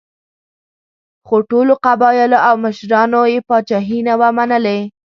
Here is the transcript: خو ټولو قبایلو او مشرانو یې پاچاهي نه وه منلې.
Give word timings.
خو 1.25 1.35
ټولو 1.49 1.73
قبایلو 1.85 2.37
او 2.47 2.55
مشرانو 2.65 3.21
یې 3.33 3.39
پاچاهي 3.47 3.99
نه 4.07 4.13
وه 4.19 4.29
منلې. 4.37 4.79